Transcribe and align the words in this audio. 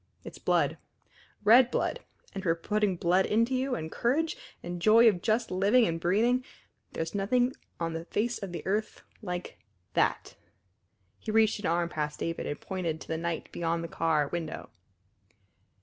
It's 0.23 0.39
blood 0.39 0.79
red 1.43 1.69
blood. 1.69 1.99
And 2.33 2.41
for 2.41 2.55
putting 2.55 2.95
blood 2.95 3.27
into 3.27 3.53
you, 3.53 3.75
and 3.75 3.91
courage, 3.91 4.35
and 4.63 4.81
joy 4.81 5.07
of 5.07 5.21
just 5.21 5.51
living 5.51 5.85
and 5.85 5.99
breathing, 5.99 6.43
there's 6.93 7.13
nothing 7.13 7.53
on 7.79 7.93
the 7.93 8.05
face 8.05 8.39
of 8.41 8.51
the 8.51 8.65
earth 8.65 9.03
like 9.21 9.59
that!" 9.93 10.37
He 11.19 11.29
reached 11.29 11.59
an 11.59 11.67
arm 11.67 11.87
past 11.89 12.19
David 12.19 12.47
and 12.47 12.59
pointed 12.59 12.99
to 13.01 13.07
the 13.07 13.15
night 13.17 13.51
beyond 13.51 13.83
the 13.83 13.87
car 13.87 14.27
window. 14.27 14.71